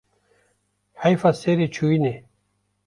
Heyfa 1.01 1.31
serê 1.39 1.67
çûyînê 1.75 2.15